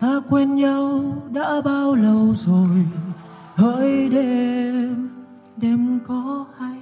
[0.00, 1.00] ta quên nhau
[1.32, 2.86] đã bao lâu rồi,
[3.54, 5.08] hỡi đêm
[5.56, 6.78] đêm có hay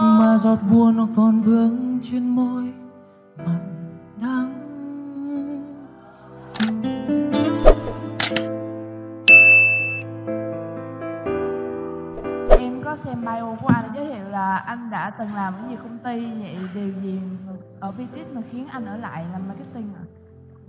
[0.00, 2.72] mà giọt buồn nó còn vương trên môi
[3.36, 3.90] mặn
[4.22, 4.54] đắng
[12.60, 15.76] Em có xem bio của anh giới thiệu là anh đã từng làm những gì
[15.82, 17.20] công ty, vậy điều gì
[17.80, 19.97] ở BTS mà khiến anh ở lại làm marketing ạ?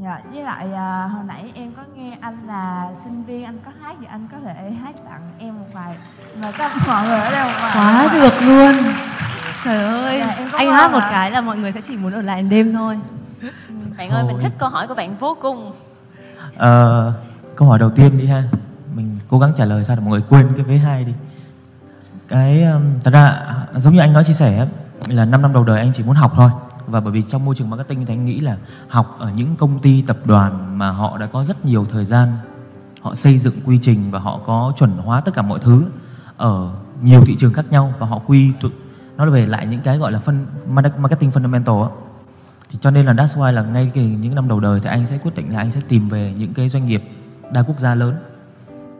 [0.03, 3.71] Dạ, với lại à, hồi nãy em có nghe anh là sinh viên anh có
[3.81, 5.95] hát thì anh có thể hát tặng em một bài.
[6.41, 8.19] Mà các mọi người ở đây một bài quá một bài.
[8.21, 8.93] được luôn.
[9.65, 10.19] Trời ơi.
[10.19, 11.09] Dạ, anh hát một mà.
[11.11, 12.99] cái là mọi người sẽ chỉ muốn ở lại đêm thôi.
[13.97, 15.71] Bạn ơi, mình thích câu hỏi của bạn vô cùng.
[16.57, 17.13] Ờ,
[17.55, 18.43] câu hỏi đầu tiên đi ha.
[18.95, 21.13] Mình cố gắng trả lời sao để mọi người quên cái vế hai đi.
[22.27, 23.41] Cái um, thật ra
[23.75, 24.65] giống như anh nói chia sẻ
[25.07, 26.51] là 5 năm đầu đời anh chỉ muốn học thôi
[26.87, 28.57] và bởi vì trong môi trường marketing thì anh nghĩ là
[28.87, 32.27] học ở những công ty tập đoàn mà họ đã có rất nhiều thời gian,
[33.01, 35.85] họ xây dựng quy trình và họ có chuẩn hóa tất cả mọi thứ
[36.37, 36.71] ở
[37.03, 38.69] nhiều thị trường khác nhau và họ quy tụ
[39.17, 40.45] nó về lại những cái gọi là phân,
[40.97, 41.89] marketing fundamental á.
[42.69, 45.05] Thì cho nên là that's why là ngay cái những năm đầu đời thì anh
[45.05, 47.03] sẽ quyết định là anh sẽ tìm về những cái doanh nghiệp
[47.51, 48.15] đa quốc gia lớn.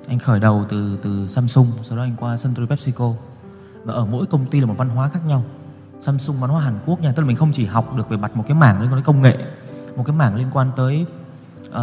[0.07, 3.13] Anh khởi đầu từ từ Samsung, sau đó anh qua Century PepsiCo.
[3.83, 5.43] Và ở mỗi công ty là một văn hóa khác nhau.
[6.01, 7.11] Samsung văn hóa Hàn Quốc nha.
[7.11, 9.05] Tức là mình không chỉ học được về mặt một cái mảng liên quan đến
[9.05, 9.37] công nghệ
[9.95, 11.05] một cái mảng liên quan tới
[11.69, 11.75] uh,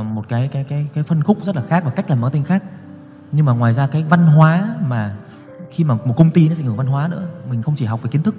[0.00, 2.44] uh, một cái cái cái cái phân khúc rất là khác và cách làm marketing
[2.44, 2.62] khác.
[3.32, 5.16] Nhưng mà ngoài ra cái văn hóa mà
[5.70, 7.26] khi mà một công ty nó sẽ hưởng văn hóa nữa.
[7.50, 8.34] Mình không chỉ học về kiến thức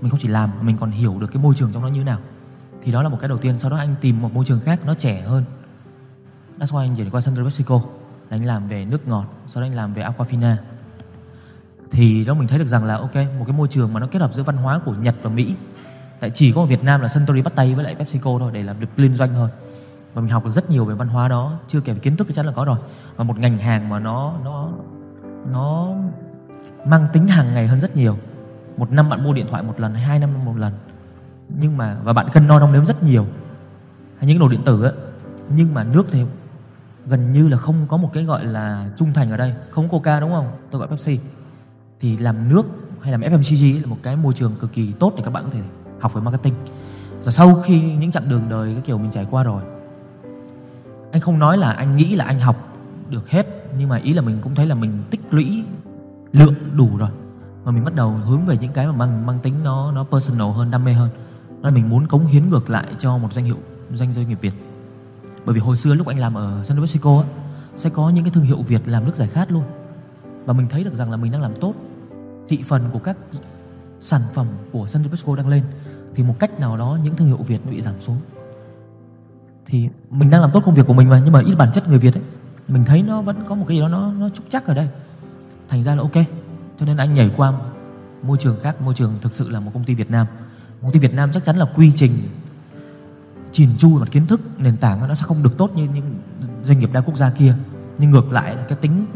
[0.00, 2.00] mình không chỉ làm mà mình còn hiểu được cái môi trường trong nó như
[2.00, 2.18] thế nào.
[2.82, 3.58] Thì đó là một cái đầu tiên.
[3.58, 5.44] Sau đó anh tìm một môi trường khác nó trẻ hơn.
[6.58, 7.80] That's why anh chuyển qua Central Mexico.
[8.30, 10.56] Là anh làm về nước ngọt sau đó anh làm về Aquafina
[11.90, 14.18] thì đó mình thấy được rằng là, ok, một cái môi trường mà nó kết
[14.22, 15.54] hợp giữa văn hóa của Nhật và Mỹ.
[16.20, 18.62] Tại chỉ có ở Việt Nam là Suntory bắt tay với lại PepsiCo thôi, để
[18.62, 19.48] làm được liên doanh thôi
[20.14, 22.26] và mình học được rất nhiều về văn hóa đó, chưa kể về kiến thức
[22.28, 22.78] thì chắc là có rồi.
[23.16, 24.70] Và một ngành hàng mà nó nó
[25.52, 25.94] nó
[26.86, 28.18] mang tính hàng ngày hơn rất nhiều.
[28.76, 30.72] Một năm bạn mua điện thoại một lần hay hai năm một lần.
[31.48, 33.26] Nhưng mà, và bạn cân no đong đếm rất nhiều.
[34.18, 34.90] Hay những đồ điện tử á.
[35.56, 36.24] Nhưng mà nước thì
[37.06, 39.54] gần như là không có một cái gọi là trung thành ở đây.
[39.70, 40.50] Không có coca, đúng không?
[40.70, 41.18] Tôi gọi pepsi
[42.04, 42.66] thì làm nước
[43.00, 45.50] hay làm fmcg là một cái môi trường cực kỳ tốt để các bạn có
[45.50, 45.60] thể
[46.00, 46.54] học về marketing.
[47.22, 49.62] Rồi sau khi những chặng đường đời cái kiểu mình trải qua rồi,
[51.12, 52.56] anh không nói là anh nghĩ là anh học
[53.10, 53.46] được hết,
[53.78, 55.64] nhưng mà ý là mình cũng thấy là mình tích lũy
[56.32, 57.08] lượng đủ rồi.
[57.64, 60.50] Và mình bắt đầu hướng về những cái mà mang mang tính nó nó personal
[60.50, 61.10] hơn, đam mê hơn.
[61.48, 63.56] Đó là mình muốn cống hiến ngược lại cho một danh hiệu
[63.94, 64.54] doanh doanh nghiệp Việt.
[65.44, 67.26] Bởi vì hồi xưa lúc anh làm ở San Francisco á,
[67.76, 69.64] sẽ có những cái thương hiệu Việt làm nước giải khát luôn.
[70.44, 71.74] Và mình thấy được rằng là mình đang làm tốt
[72.48, 73.16] thị phần của các
[74.00, 75.62] sản phẩm của San Francisco đang lên,
[76.14, 78.16] thì một cách nào đó những thương hiệu Việt nó bị giảm xuống.
[79.66, 81.88] Thì mình đang làm tốt công việc của mình mà, nhưng mà ít bản chất
[81.88, 82.22] người Việt ấy,
[82.68, 84.88] mình thấy nó vẫn có một cái gì đó nó nó trúc chắc ở đây.
[85.68, 86.24] Thành ra là ok,
[86.78, 87.52] cho nên anh nhảy qua
[88.22, 88.82] môi trường khác.
[88.82, 90.26] Môi trường thực sự là một công ty Việt Nam.
[90.82, 92.12] Công ty Việt Nam chắc chắn là quy trình,
[93.52, 96.14] chỉn chu mặt kiến thức nền tảng nó sẽ không được tốt như những
[96.62, 97.54] doanh nghiệp đa quốc gia kia.
[97.98, 99.06] Nhưng ngược lại là cái tính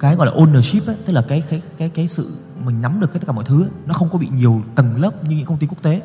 [0.00, 3.12] cái gọi là ownership ấy, tức là cái cái cái cái sự mình nắm được
[3.12, 5.58] tất cả mọi thứ ấy, nó không có bị nhiều tầng lớp như những công
[5.58, 6.02] ty quốc tế.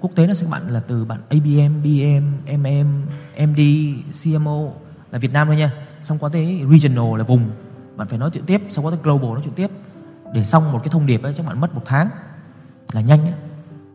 [0.00, 3.02] Quốc tế nó sẽ bạn là từ bạn ABM, BM, MM,
[3.46, 3.60] MD,
[4.22, 4.62] CMO
[5.12, 5.72] là Việt Nam thôi nha.
[6.02, 7.50] Xong qua tới regional là vùng
[7.96, 9.70] bạn phải nói chuyện tiếp xong qua tới global nói chuyện tiếp.
[10.34, 12.08] Để xong một cái thông điệp ấy chắc bạn mất một tháng
[12.92, 13.34] là nhanh ấy.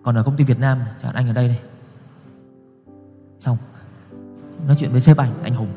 [0.04, 1.58] Còn ở công ty Việt Nam chẳng hạn anh ở đây đây
[3.40, 3.58] xong
[4.68, 5.70] nói chuyện với sếp anh anh Hùng.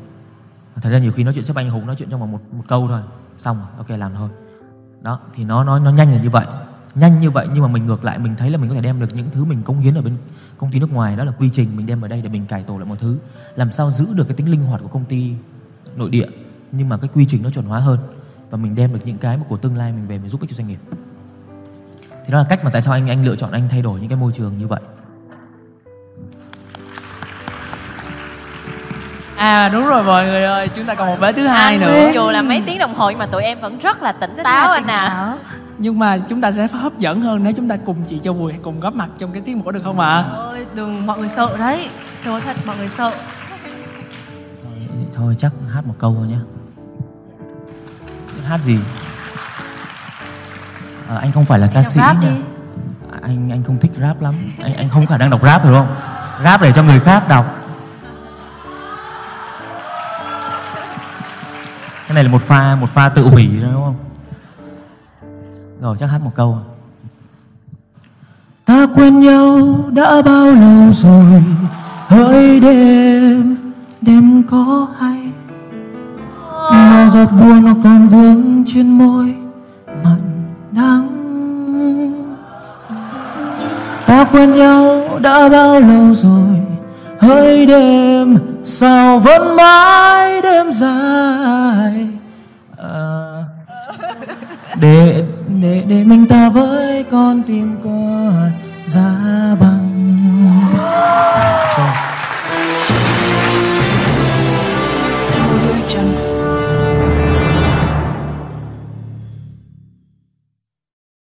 [0.75, 2.63] Thật ra nhiều khi nói chuyện sếp anh Hùng nói chuyện trong vòng một một
[2.67, 3.01] câu thôi
[3.39, 4.29] xong rồi, ok, làm thôi.
[5.01, 6.45] Đó, thì nó nó nó nhanh là như vậy.
[6.95, 8.99] Nhanh như vậy nhưng mà mình ngược lại, mình thấy là mình có thể đem
[8.99, 10.17] được những thứ mình cống hiến ở bên
[10.57, 12.63] công ty nước ngoài, đó là quy trình mình đem ở đây để mình cải
[12.63, 13.17] tổ lại mọi thứ.
[13.55, 15.33] Làm sao giữ được cái tính linh hoạt của công ty
[15.95, 16.27] nội địa,
[16.71, 17.99] nhưng mà cái quy trình nó chuẩn hóa hơn
[18.49, 20.49] và mình đem được những cái mà của tương lai mình về mình giúp ích
[20.49, 20.79] cho doanh nghiệp.
[22.25, 24.09] Thì đó là cách mà tại sao anh anh lựa chọn anh thay đổi những
[24.09, 24.81] cái môi trường như vậy.
[29.39, 32.11] À đúng rồi mọi người ơi, chúng ta còn một vé thứ hai Anh nữa.
[32.13, 34.43] Dù là mấy tiếng đồng hồ nhưng mà tụi em vẫn rất là tỉnh Rất
[34.43, 35.33] táo là anh tỉnh à.
[35.77, 38.53] Nhưng mà chúng ta sẽ hấp dẫn hơn nếu chúng ta cùng chị Châu Bùi
[38.63, 40.23] cùng góp mặt trong cái tiết mục được không ạ?
[40.35, 41.89] ôi đừng mọi người sợ đấy
[42.23, 43.11] trời thật mọi người sợ
[45.13, 46.37] thôi chắc hát một câu thôi nhé
[48.47, 48.79] hát gì
[51.09, 52.29] à, anh không phải là ca sĩ rap nha.
[52.29, 52.35] đi.
[53.21, 54.33] anh anh không thích rap lắm
[54.63, 55.87] anh anh không có khả năng đọc rap phải không
[56.43, 57.58] rap để cho người khác đọc
[62.09, 63.95] cái này là một pha một pha tự hủy đúng không?
[65.81, 66.57] Rồi, chắc hát một câu.
[68.65, 71.43] Ta quên nhau đã bao lâu rồi,
[72.07, 73.57] hỡi đêm
[74.01, 75.31] đêm có hay.
[76.71, 79.35] Mà giọt buồn nó còn vương trên môi
[80.03, 80.19] mặn
[80.71, 81.09] đắng
[84.05, 86.61] ta quên nhau đã bao lâu rồi,
[87.19, 90.88] hỡi đêm, sao vẫn mãi đêm dài?
[97.49, 98.08] tim ko